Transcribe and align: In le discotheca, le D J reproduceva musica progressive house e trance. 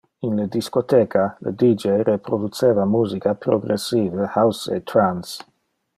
In 0.27 0.35
le 0.37 0.45
discotheca, 0.53 1.25
le 1.47 1.51
D 1.59 1.67
J 1.83 2.01
reproduceva 2.07 2.87
musica 2.95 3.35
progressive 3.35 4.31
house 4.35 4.65
e 4.75 4.81
trance. 4.81 5.37